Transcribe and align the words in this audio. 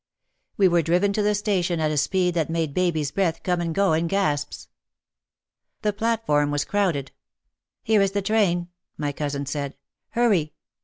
We 0.57 0.67
were 0.67 0.81
driven 0.81 1.13
to 1.13 1.21
the 1.21 1.35
station 1.35 1.79
at 1.79 1.91
a 1.91 1.95
speed 1.97 2.33
that 2.33 2.49
made 2.49 2.73
baby's 2.73 3.11
breath 3.11 3.43
come 3.43 3.61
and 3.61 3.71
go 3.75 3.93
in 3.93 4.07
gasps. 4.07 4.67
The 5.83 5.93
platform 5.93 6.49
was 6.49 6.65
crowded. 6.65 7.11
"Here 7.83 8.01
is 8.01 8.13
the 8.13 8.23
train," 8.23 8.69
my 8.97 9.11
cousin 9.11 9.45
said. 9.45 9.77
"Hurry 10.09 10.53